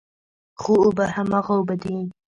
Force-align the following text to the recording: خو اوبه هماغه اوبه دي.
خو 0.61 0.71
اوبه 0.83 1.05
هماغه 1.15 1.51
اوبه 1.57 1.75
دي. 1.81 1.97